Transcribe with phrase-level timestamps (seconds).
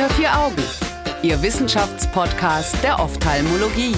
[0.00, 0.56] Unter vier Augen,
[1.20, 3.94] Ihr Wissenschaftspodcast der Ophthalmologie.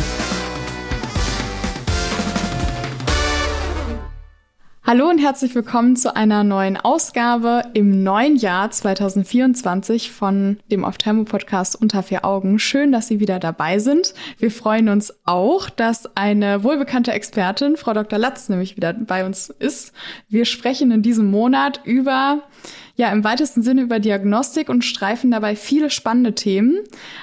[4.85, 11.81] Hallo und herzlich willkommen zu einer neuen Ausgabe im neuen Jahr 2024 von dem Ophthalmo-Podcast
[11.81, 12.59] Unter vier Augen.
[12.59, 14.13] Schön, dass Sie wieder dabei sind.
[14.39, 18.19] Wir freuen uns auch, dass eine wohlbekannte Expertin, Frau Dr.
[18.19, 19.93] Latz, nämlich wieder bei uns ist.
[20.29, 22.43] Wir sprechen in diesem Monat über
[22.97, 26.79] ja im weitesten Sinne über Diagnostik und streifen dabei viele spannende Themen.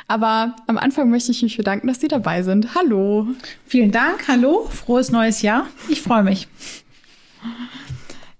[0.07, 2.73] Aber am Anfang möchte ich mich bedanken, dass Sie dabei sind.
[2.73, 3.27] Hallo.
[3.65, 4.29] Vielen Dank.
[4.29, 4.65] Hallo.
[4.69, 5.67] Frohes neues Jahr.
[5.89, 6.47] Ich freue mich.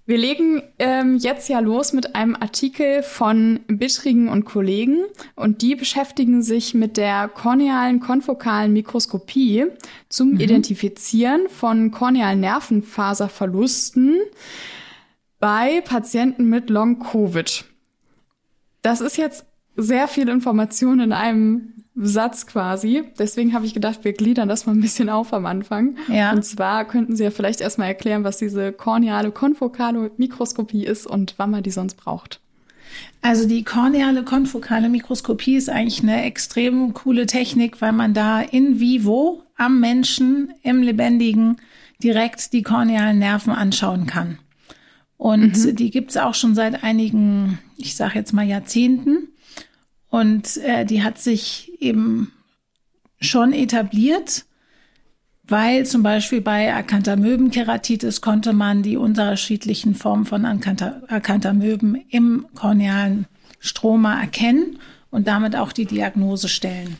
[0.09, 5.03] Wir legen ähm, jetzt ja los mit einem Artikel von Bittrigen und Kollegen
[5.35, 9.67] und die beschäftigen sich mit der kornealen konfokalen Mikroskopie
[10.09, 10.39] zum mhm.
[10.39, 14.17] Identifizieren von kornealen Nervenfaserverlusten
[15.39, 17.65] bei Patienten mit Long-Covid.
[18.81, 23.03] Das ist jetzt sehr viel Information in einem Satz quasi.
[23.17, 25.97] Deswegen habe ich gedacht, wir gliedern das mal ein bisschen auf am Anfang.
[26.07, 26.31] Ja.
[26.31, 31.35] Und zwar könnten Sie ja vielleicht erstmal erklären, was diese korneale konfokale Mikroskopie ist und
[31.37, 32.39] wann man die sonst braucht.
[33.21, 38.79] Also die korneale konfokale Mikroskopie ist eigentlich eine extrem coole Technik, weil man da in
[38.79, 41.57] vivo am Menschen, im Lebendigen,
[42.01, 44.39] direkt die kornealen Nerven anschauen kann.
[45.17, 45.75] Und mhm.
[45.75, 49.27] die gibt's auch schon seit einigen, ich sage jetzt mal Jahrzehnten.
[50.09, 52.31] Und äh, die hat sich eben
[53.21, 54.45] schon etabliert,
[55.43, 63.25] weil zum Beispiel bei Acanthamöbenkeratitis konnte man die unterschiedlichen Formen von Acanthamöben im kornealen
[63.59, 64.79] Stroma erkennen
[65.11, 66.97] und damit auch die Diagnose stellen.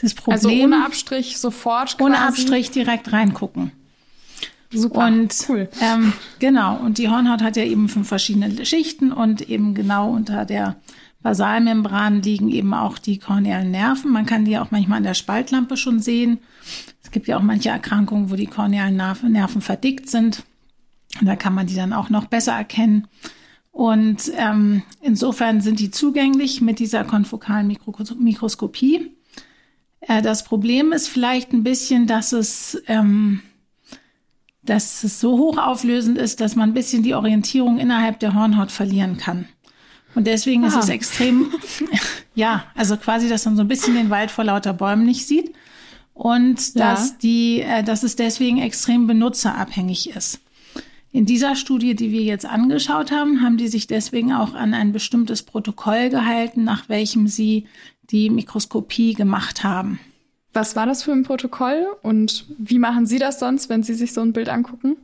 [0.00, 2.02] Das Problem, also ohne Abstrich sofort quasi.
[2.02, 3.72] Ohne Abstrich direkt reingucken.
[4.72, 5.06] Super.
[5.06, 5.68] Und cool.
[5.80, 10.44] Ähm, genau, und die Hornhaut hat ja eben fünf verschiedene Schichten und eben genau unter
[10.44, 10.76] der
[11.22, 14.10] Basalmembran liegen eben auch die kornealen Nerven.
[14.10, 16.38] Man kann die auch manchmal an der Spaltlampe schon sehen.
[17.02, 20.44] Es gibt ja auch manche Erkrankungen, wo die kornealen Nerven verdickt sind.
[21.20, 23.06] Und da kann man die dann auch noch besser erkennen.
[23.70, 27.74] Und ähm, insofern sind die zugänglich mit dieser konfokalen
[28.18, 29.16] Mikroskopie.
[30.00, 33.40] Äh, das Problem ist vielleicht ein bisschen, dass es, ähm,
[34.62, 39.16] dass es so hochauflösend ist, dass man ein bisschen die Orientierung innerhalb der Hornhaut verlieren
[39.16, 39.46] kann.
[40.14, 40.68] Und deswegen ah.
[40.68, 40.92] ist es ah.
[40.92, 41.52] extrem,
[42.34, 45.52] ja, also quasi, dass man so ein bisschen den Wald vor lauter Bäumen nicht sieht
[46.14, 46.92] und ja.
[46.92, 50.40] dass die, äh, dass es deswegen extrem benutzerabhängig ist.
[51.14, 54.92] In dieser Studie, die wir jetzt angeschaut haben, haben die sich deswegen auch an ein
[54.92, 57.66] bestimmtes Protokoll gehalten, nach welchem sie
[58.04, 60.00] die Mikroskopie gemacht haben.
[60.54, 64.12] Was war das für ein Protokoll und wie machen Sie das sonst, wenn Sie sich
[64.12, 64.96] so ein Bild angucken?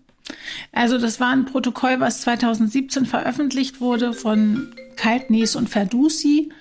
[0.73, 6.53] Also das war ein Protokoll, was 2017 veröffentlicht wurde von Kaltnies und Ferdusi.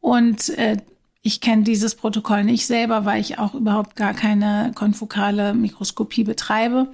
[0.00, 0.78] Und äh,
[1.22, 6.92] ich kenne dieses Protokoll nicht selber, weil ich auch überhaupt gar keine konfokale Mikroskopie betreibe.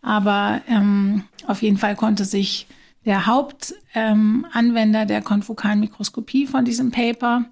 [0.00, 2.66] Aber ähm, auf jeden Fall konnte sich
[3.04, 7.44] der Hauptanwender ähm, der konfokalen Mikroskopie von diesem Paper,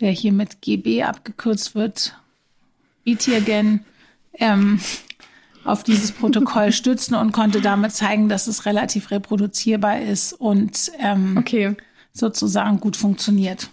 [0.00, 2.16] der hier mit GB abgekürzt wird,
[3.04, 3.84] Bitiergen,
[4.34, 4.80] ähm,
[5.64, 11.36] auf dieses Protokoll stützen und konnte damit zeigen, dass es relativ reproduzierbar ist und ähm,
[11.38, 11.76] okay.
[12.12, 13.68] sozusagen gut funktioniert.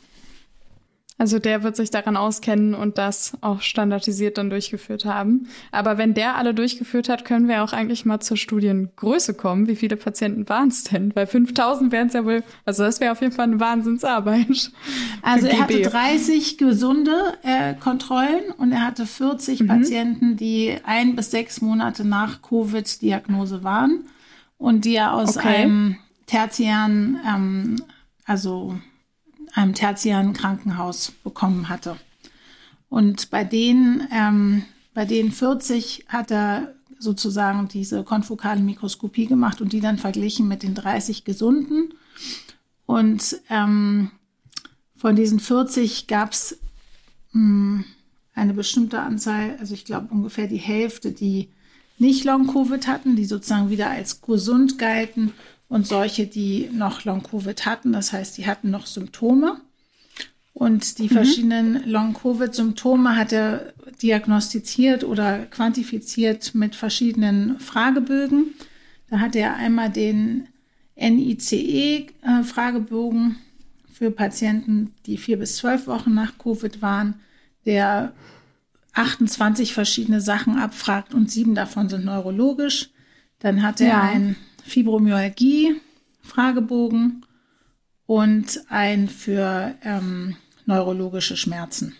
[1.20, 5.48] Also der wird sich daran auskennen und das auch standardisiert dann durchgeführt haben.
[5.72, 9.68] Aber wenn der alle durchgeführt hat, können wir auch eigentlich mal zur Studiengröße kommen.
[9.68, 11.16] Wie viele Patienten waren es denn?
[11.16, 14.72] Weil 5000 wären es ja wohl, also das wäre auf jeden Fall eine Wahnsinnsarbeit.
[15.22, 17.12] Also er hatte 30 gesunde
[17.44, 19.68] äh, Kontrollen und er hatte 40 mhm.
[19.68, 24.06] Patienten, die ein bis sechs Monate nach Covid-Diagnose waren
[24.58, 25.48] und die er aus okay.
[25.48, 25.98] einem
[26.28, 27.76] tertiären, ähm,
[28.26, 28.76] also
[29.58, 31.98] einem tertiären Krankenhaus bekommen hatte.
[32.90, 34.64] Und bei denen, ähm,
[34.94, 40.64] bei den 40 hat er sozusagen diese konfokale Mikroskopie gemacht und die dann verglichen mit
[40.64, 41.94] den 30 gesunden.
[42.86, 44.12] Und ähm,
[44.96, 46.60] von diesen 40 gab es
[47.34, 51.50] eine bestimmte Anzahl, also ich glaube ungefähr die Hälfte, die
[52.00, 55.34] nicht Long-Covid hatten, die sozusagen wieder als gesund galten
[55.70, 57.94] und solche, die noch Long-Covid hatten.
[57.94, 59.60] Das heißt, die hatten noch Symptome.
[60.54, 61.10] Und die mhm.
[61.10, 68.56] verschiedenen Long-Covid-Symptome hat er diagnostiziert oder quantifiziert mit verschiedenen Fragebögen.
[69.10, 70.48] Da hat er einmal den
[70.96, 73.36] NICE-Fragebogen
[73.94, 77.20] für Patienten, die vier bis zwölf Wochen nach Covid waren,
[77.66, 78.14] der
[78.94, 82.90] 28 verschiedene Sachen abfragt und sieben davon sind neurologisch.
[83.40, 84.02] Dann hat er ja.
[84.02, 84.38] einen
[84.68, 87.26] Fibromyalgie-Fragebogen
[88.06, 90.36] und ein für ähm,
[90.66, 91.96] neurologische Schmerzen.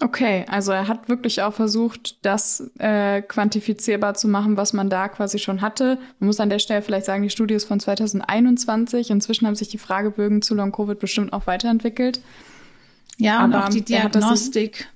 [0.00, 5.08] Okay, also er hat wirklich auch versucht, das äh, quantifizierbar zu machen, was man da
[5.08, 5.98] quasi schon hatte.
[6.18, 9.10] Man muss an der Stelle vielleicht sagen, die Studie ist von 2021.
[9.10, 12.20] Inzwischen haben sich die Fragebögen zu Long-Covid bestimmt auch weiterentwickelt.
[13.18, 14.88] Ja, und Aber auch die Diagnostik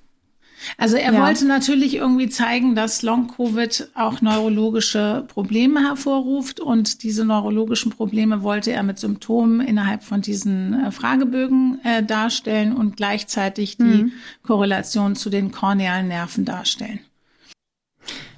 [0.77, 1.21] also er ja.
[1.21, 8.71] wollte natürlich irgendwie zeigen, dass Long-Covid auch neurologische Probleme hervorruft und diese neurologischen Probleme wollte
[8.71, 14.11] er mit Symptomen innerhalb von diesen äh, Fragebögen äh, darstellen und gleichzeitig die mhm.
[14.43, 16.99] Korrelation zu den kornealen Nerven darstellen.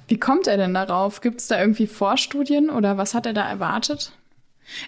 [0.08, 1.20] Wie kommt er denn darauf?
[1.20, 4.12] Gibt es da irgendwie Vorstudien oder was hat er da erwartet?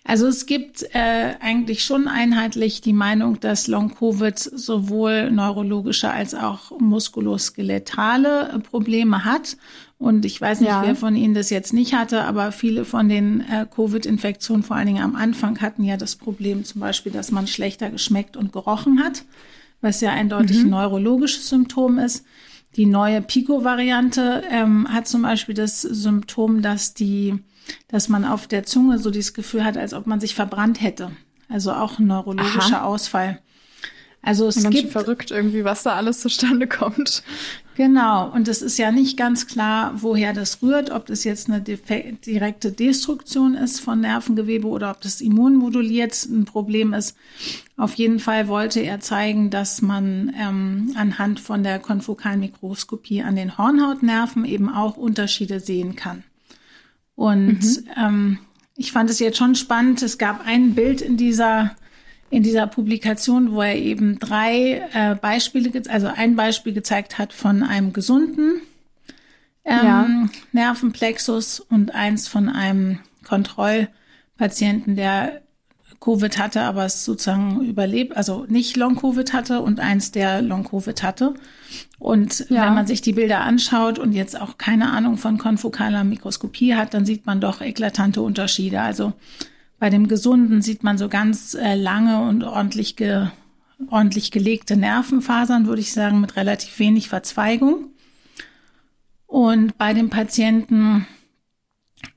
[0.05, 6.79] Also es gibt äh, eigentlich schon einheitlich die Meinung, dass Long-Covid sowohl neurologische als auch
[6.79, 9.57] muskuloskeletale äh, Probleme hat.
[9.99, 10.83] Und ich weiß nicht, ja.
[10.85, 14.87] wer von Ihnen das jetzt nicht hatte, aber viele von den äh, Covid-Infektionen, vor allen
[14.87, 19.03] Dingen am Anfang, hatten ja das Problem zum Beispiel, dass man schlechter geschmeckt und gerochen
[19.03, 19.25] hat,
[19.81, 20.65] was ja eindeutig mhm.
[20.65, 22.25] ein neurologisches Symptom ist.
[22.77, 27.39] Die neue Pico-Variante ähm, hat zum Beispiel das Symptom, dass die
[27.89, 31.11] dass man auf der Zunge so dieses Gefühl hat, als ob man sich verbrannt hätte.
[31.49, 32.85] Also auch ein neurologischer Aha.
[32.85, 33.41] Ausfall.
[34.25, 37.23] Also es Ganz gibt verrückt irgendwie, was da alles zustande kommt.
[37.77, 38.31] Genau.
[38.31, 42.73] Und es ist ja nicht ganz klar, woher das rührt, ob das jetzt eine direkte
[42.73, 47.17] Destruktion ist von Nervengewebe oder ob das immunmoduliert ein Problem ist.
[47.77, 53.37] Auf jeden Fall wollte er zeigen, dass man ähm, anhand von der konfokalen Mikroskopie an
[53.37, 56.23] den Hornhautnerven eben auch Unterschiede sehen kann.
[57.15, 57.89] Und mhm.
[57.97, 58.39] ähm,
[58.77, 60.03] ich fand es jetzt schon spannend.
[60.03, 61.77] Es gab ein Bild in dieser
[62.31, 67.63] in dieser Publikation, wo er eben drei äh, Beispiele, also ein Beispiel gezeigt hat von
[67.63, 68.61] einem gesunden
[69.65, 70.29] ähm, ja.
[70.51, 75.43] Nervenplexus und eins von einem Kontrollpatienten, der
[76.05, 81.33] Covid hatte, aber es sozusagen überlebt, also nicht Long-Covid hatte und eins, der Long-Covid hatte.
[81.99, 82.67] Und ja.
[82.67, 86.93] wenn man sich die Bilder anschaut und jetzt auch keine Ahnung von konfokaler Mikroskopie hat,
[86.93, 88.83] dann sieht man doch eklatante Unterschiede.
[88.83, 89.15] Also
[89.79, 93.29] bei dem Gesunden sieht man so ganz äh, lange und ordentlich, ge,
[93.89, 97.87] ordentlich gelegte Nervenfasern, würde ich sagen, mit relativ wenig Verzweigung.
[99.27, 101.07] Und bei dem Patienten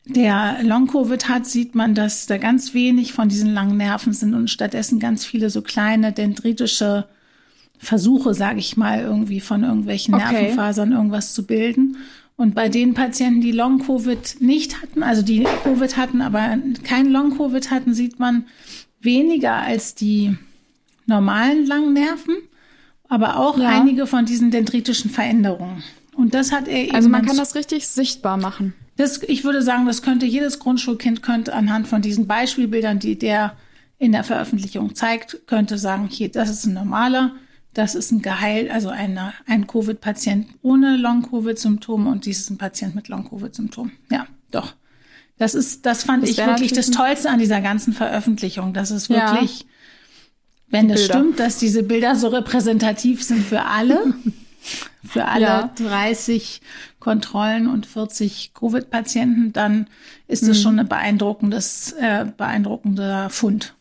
[0.05, 4.49] der Long-Covid hat, sieht man, dass da ganz wenig von diesen langen Nerven sind und
[4.49, 7.07] stattdessen ganz viele so kleine dendritische
[7.77, 10.31] Versuche, sage ich mal, irgendwie von irgendwelchen okay.
[10.31, 11.97] Nervenfasern irgendwas zu bilden.
[12.35, 17.71] Und bei den Patienten, die Long-Covid nicht hatten, also die Covid hatten, aber kein Long-Covid
[17.71, 18.45] hatten, sieht man
[18.99, 20.37] weniger als die
[21.07, 22.35] normalen langen Nerven,
[23.09, 23.69] aber auch ja.
[23.69, 25.83] einige von diesen dendritischen Veränderungen.
[26.15, 26.95] Und das hat er eben.
[26.95, 28.73] Also man kann das richtig sichtbar machen.
[28.97, 33.55] Das, ich würde sagen, das könnte jedes Grundschulkind könnte anhand von diesen Beispielbildern, die der
[33.99, 37.31] in der Veröffentlichung zeigt, könnte sagen, hier, das ist ein normaler,
[37.73, 42.95] das ist ein geheilt, also eine, ein Covid-Patient ohne Long-Covid-Symptome und dies ist ein Patient
[42.95, 43.91] mit Long-Covid-Symptomen.
[44.11, 44.73] Ja, doch.
[45.37, 48.73] Das ist, das fand das ich wirklich das Tollste an dieser ganzen Veröffentlichung.
[48.73, 49.65] Das ist wirklich, ja.
[50.69, 54.15] wenn das stimmt, dass diese Bilder so repräsentativ sind für alle,
[55.05, 55.71] für alle ja.
[55.75, 56.61] 30
[56.99, 59.87] Kontrollen und 40 Covid-Patienten, dann
[60.27, 60.61] ist das mhm.
[60.61, 63.73] schon ein beeindruckendes, äh, beeindruckender Fund.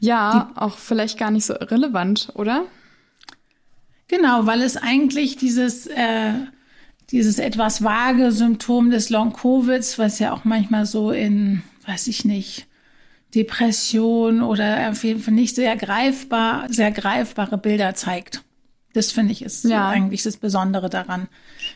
[0.00, 2.64] Ja, Die, auch vielleicht gar nicht so relevant, oder?
[4.08, 6.32] Genau, weil es eigentlich dieses, äh,
[7.12, 12.66] dieses etwas vage Symptom des Long-Covids, was ja auch manchmal so in, weiß ich nicht,
[13.34, 18.42] Depression oder auf jeden Fall nicht sehr greifbar, sehr greifbare Bilder zeigt.
[18.94, 19.88] Das finde ich ist ja.
[19.88, 21.28] eigentlich das Besondere daran.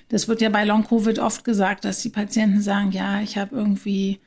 [0.09, 3.57] Das wird ja bei Long Covid oft gesagt, dass die Patienten sagen, ja, ich habe
[3.57, 4.21] irgendwie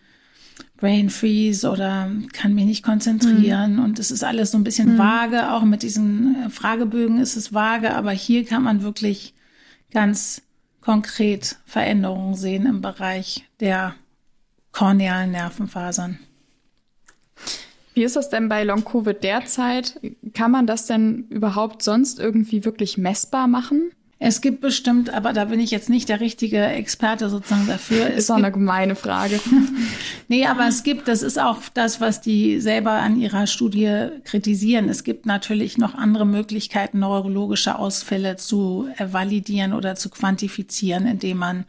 [0.77, 3.83] Brain Freeze oder kann mich nicht konzentrieren mhm.
[3.83, 4.97] und es ist alles so ein bisschen mhm.
[4.97, 5.51] vage.
[5.51, 9.33] Auch mit diesen äh, Fragebögen ist es vage, aber hier kann man wirklich
[9.91, 10.41] ganz
[10.81, 13.95] konkret Veränderungen sehen im Bereich der
[14.71, 16.19] kornealen Nervenfasern.
[17.93, 19.99] Wie ist das denn bei Long-Covid derzeit?
[20.33, 23.91] Kann man das denn überhaupt sonst irgendwie wirklich messbar machen?
[24.21, 28.07] Es gibt bestimmt, aber da bin ich jetzt nicht der richtige Experte sozusagen dafür.
[28.07, 29.39] Ist auch eine gemeine Frage.
[30.27, 34.89] nee, aber es gibt, das ist auch das, was die selber an ihrer Studie kritisieren.
[34.89, 41.65] Es gibt natürlich noch andere Möglichkeiten, neurologische Ausfälle zu validieren oder zu quantifizieren, indem man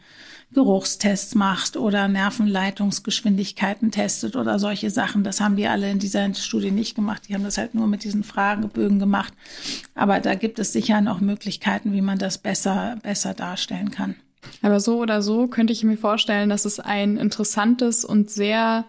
[0.53, 5.23] Geruchstests macht oder Nervenleitungsgeschwindigkeiten testet oder solche Sachen.
[5.23, 7.23] Das haben die alle in dieser Studie nicht gemacht.
[7.27, 9.33] Die haben das halt nur mit diesen Fragebögen gemacht.
[9.95, 14.15] Aber da gibt es sicher noch Möglichkeiten, wie man das besser, besser darstellen kann.
[14.61, 18.85] Aber so oder so könnte ich mir vorstellen, dass es ein interessantes und sehr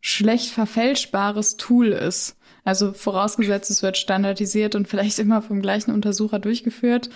[0.00, 2.36] schlecht verfälschbares Tool ist.
[2.64, 7.08] Also vorausgesetzt, es wird standardisiert und vielleicht immer vom gleichen Untersucher durchgeführt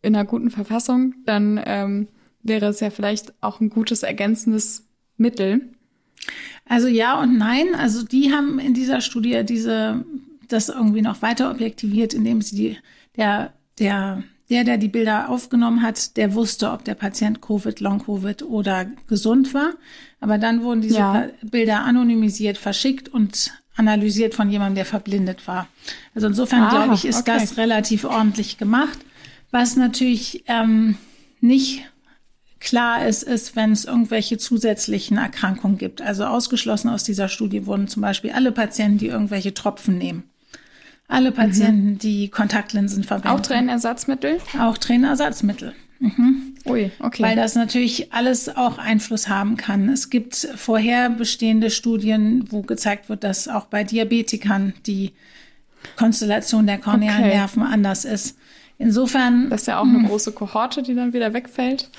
[0.00, 2.08] in einer guten Verfassung, dann ähm,
[2.48, 4.84] wäre es ja vielleicht auch ein gutes ergänzendes
[5.16, 5.62] Mittel.
[6.66, 7.74] Also ja und nein.
[7.76, 10.04] Also die haben in dieser Studie diese
[10.48, 12.76] das irgendwie noch weiter objektiviert, indem sie die,
[13.16, 18.42] der, der, der, der die Bilder aufgenommen hat, der wusste, ob der Patient Covid, Long-Covid
[18.42, 19.74] oder gesund war.
[20.20, 21.28] Aber dann wurden diese ja.
[21.42, 25.68] Bilder anonymisiert verschickt und analysiert von jemandem, der verblindet war.
[26.14, 27.38] Also insofern ah, glaube ich, ist okay.
[27.38, 28.98] das relativ ordentlich gemacht.
[29.50, 30.96] Was natürlich ähm,
[31.40, 31.84] nicht
[32.60, 36.02] klar ist, ist, wenn es irgendwelche zusätzlichen Erkrankungen gibt.
[36.02, 40.24] Also ausgeschlossen aus dieser Studie wurden zum Beispiel alle Patienten, die irgendwelche Tropfen nehmen.
[41.08, 41.98] Alle Patienten, mhm.
[41.98, 43.28] die Kontaktlinsen verwenden.
[43.28, 44.38] Auch Tränenersatzmittel?
[44.60, 45.72] Auch Tränenersatzmittel.
[46.00, 46.54] Mhm.
[46.66, 47.22] Ui, okay.
[47.22, 49.88] Weil das natürlich alles auch Einfluss haben kann.
[49.88, 55.12] Es gibt vorher bestehende Studien, wo gezeigt wird, dass auch bei Diabetikern die
[55.96, 57.36] Konstellation der kornealen okay.
[57.36, 58.36] Nerven anders ist.
[58.80, 59.50] Insofern.
[59.50, 60.06] Das ist ja auch eine hm.
[60.06, 61.90] große Kohorte, die dann wieder wegfällt.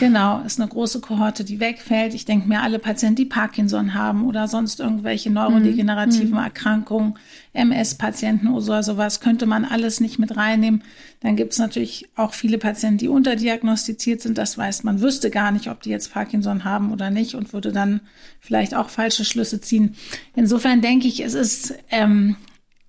[0.00, 2.14] Genau, ist eine große Kohorte, die wegfällt.
[2.14, 6.38] Ich denke mir, alle Patienten, die Parkinson haben oder sonst irgendwelche neurodegenerativen mhm.
[6.38, 7.14] Erkrankungen,
[7.52, 10.82] MS-Patienten oder sowas, könnte man alles nicht mit reinnehmen.
[11.20, 14.36] Dann gibt es natürlich auch viele Patienten, die unterdiagnostiziert sind.
[14.36, 17.70] Das weiß man, wüsste gar nicht, ob die jetzt Parkinson haben oder nicht und würde
[17.70, 18.00] dann
[18.40, 19.94] vielleicht auch falsche Schlüsse ziehen.
[20.34, 22.34] Insofern denke ich, es ist ähm,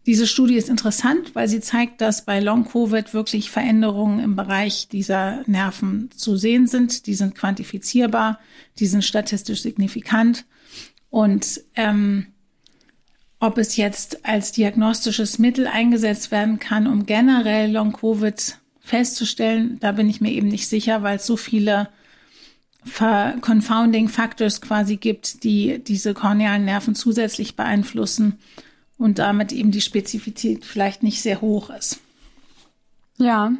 [0.08, 5.44] diese Studie ist interessant, weil sie zeigt, dass bei Long-Covid wirklich Veränderungen im Bereich dieser
[5.48, 7.08] Nerven zu sehen sind.
[7.08, 8.40] Die sind quantifizierbar,
[8.80, 10.46] die sind statistisch signifikant.
[11.10, 12.28] Und ähm,
[13.42, 20.10] ob es jetzt als diagnostisches Mittel eingesetzt werden kann, um generell Long-Covid festzustellen, da bin
[20.10, 21.90] ich mir eben nicht sicher, weil es so viele
[23.42, 28.40] Confounding Factors quasi gibt, die diese kornealen Nerven zusätzlich beeinflussen
[28.98, 32.00] und damit eben die Spezifität vielleicht nicht sehr hoch ist.
[33.18, 33.51] Ja,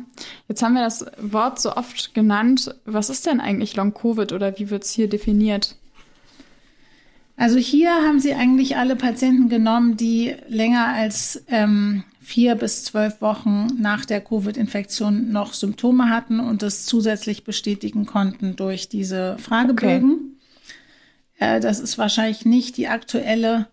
[0.48, 2.76] jetzt haben wir das Wort so oft genannt.
[2.86, 5.76] Was ist denn eigentlich Long-Covid oder wie wird es hier definiert?
[7.38, 13.22] Also hier haben sie eigentlich alle Patienten genommen, die länger als ähm, vier bis zwölf
[13.22, 20.38] Wochen nach der Covid-Infektion noch Symptome hatten und das zusätzlich bestätigen konnten durch diese Fragebögen.
[21.36, 21.58] Okay.
[21.58, 23.68] Äh, das ist wahrscheinlich nicht die aktuelle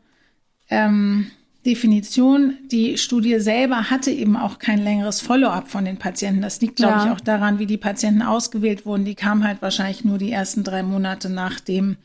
[0.69, 1.31] ähm,
[1.65, 2.59] Definition.
[2.71, 6.43] Die Studie selber hatte eben auch kein längeres Follow-up von den Patienten.
[6.43, 7.05] Das liegt, glaube ja.
[7.05, 9.05] ich, auch daran, wie die Patienten ausgewählt wurden.
[9.05, 11.97] Die kamen halt wahrscheinlich nur die ersten drei Monate nachdem,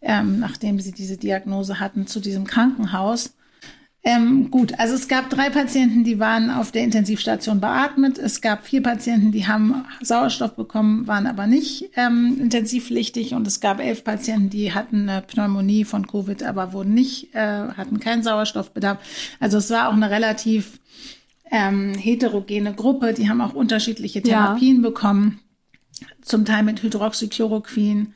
[0.00, 3.34] ähm, nachdem sie diese Diagnose hatten, zu diesem Krankenhaus.
[4.06, 8.18] Ähm, gut, also es gab drei Patienten, die waren auf der Intensivstation beatmet.
[8.18, 13.32] Es gab vier Patienten, die haben Sauerstoff bekommen, waren aber nicht ähm, intensivpflichtig.
[13.32, 17.38] Und es gab elf Patienten, die hatten eine Pneumonie von Covid, aber wurden nicht, äh,
[17.38, 18.98] hatten keinen Sauerstoffbedarf.
[19.40, 20.80] Also es war auch eine relativ
[21.50, 23.14] ähm, heterogene Gruppe.
[23.14, 24.82] Die haben auch unterschiedliche Therapien ja.
[24.82, 25.40] bekommen,
[26.20, 28.12] zum Teil mit Hydroxychloroquin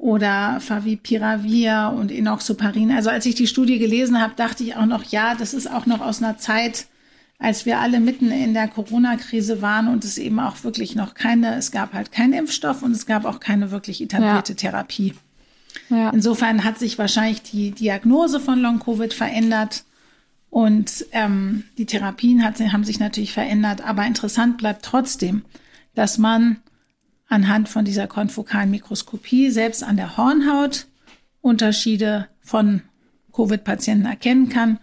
[0.00, 2.90] oder Favipiravir und Enoxaparin.
[2.90, 5.84] Also als ich die Studie gelesen habe, dachte ich auch noch, ja, das ist auch
[5.84, 6.86] noch aus einer Zeit,
[7.38, 11.54] als wir alle mitten in der Corona-Krise waren und es eben auch wirklich noch keine,
[11.56, 14.56] es gab halt keinen Impfstoff und es gab auch keine wirklich etablierte ja.
[14.56, 15.14] Therapie.
[15.90, 16.08] Ja.
[16.10, 19.84] Insofern hat sich wahrscheinlich die Diagnose von Long-Covid verändert
[20.48, 23.82] und ähm, die Therapien hat, haben sich natürlich verändert.
[23.82, 25.42] Aber interessant bleibt trotzdem,
[25.94, 26.56] dass man
[27.30, 30.86] anhand von dieser konfokalen Mikroskopie selbst an der Hornhaut
[31.40, 32.82] Unterschiede von
[33.32, 34.78] Covid-Patienten erkennen kann.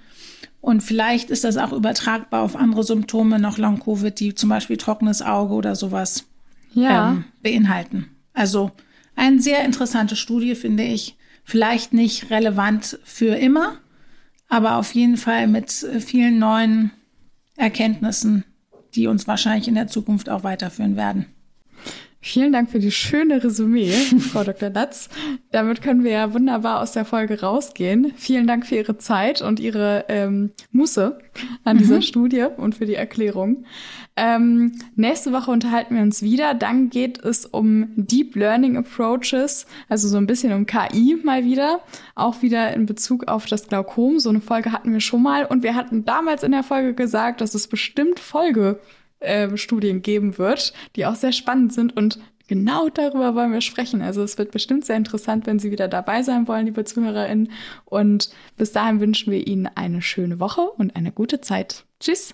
[0.61, 5.21] Und vielleicht ist das auch übertragbar auf andere Symptome noch Long-Covid, die zum Beispiel trockenes
[5.21, 6.25] Auge oder sowas
[6.73, 7.11] ja.
[7.11, 8.07] ähm, beinhalten.
[8.33, 8.71] Also
[9.15, 11.15] eine sehr interessante Studie, finde ich.
[11.43, 13.77] Vielleicht nicht relevant für immer,
[14.49, 16.91] aber auf jeden Fall mit vielen neuen
[17.55, 18.43] Erkenntnissen,
[18.95, 21.27] die uns wahrscheinlich in der Zukunft auch weiterführen werden.
[22.27, 24.69] Vielen Dank für die schöne Resümee, Frau Dr.
[24.69, 25.07] Latz.
[25.51, 28.11] Damit können wir ja wunderbar aus der Folge rausgehen.
[28.17, 31.19] Vielen Dank für Ihre Zeit und Ihre ähm, Musse
[31.63, 32.01] an dieser mhm.
[32.01, 33.63] Studie und für die Erklärung.
[34.17, 36.53] Ähm, nächste Woche unterhalten wir uns wieder.
[36.53, 41.79] Dann geht es um Deep Learning Approaches, also so ein bisschen um KI mal wieder.
[42.13, 44.19] Auch wieder in Bezug auf das Glaukom.
[44.19, 45.45] So eine Folge hatten wir schon mal.
[45.45, 48.81] Und wir hatten damals in der Folge gesagt, dass es bestimmt Folge
[49.19, 54.01] äh, Studien geben wird, die auch sehr spannend sind und genau darüber wollen wir sprechen.
[54.01, 57.51] Also es wird bestimmt sehr interessant, wenn Sie wieder dabei sein wollen, liebe ZuhörerInnen.
[57.85, 61.85] Und bis dahin wünschen wir Ihnen eine schöne Woche und eine gute Zeit.
[61.99, 62.33] Tschüss.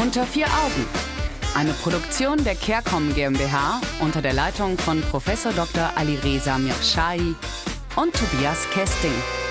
[0.00, 0.86] Unter vier Augen.
[1.56, 5.24] Eine Produktion der CareCom GmbH unter der Leitung von Prof.
[5.56, 5.90] Dr.
[5.96, 7.34] Alireza Mirshahi
[7.96, 9.47] und Tobias Kesting.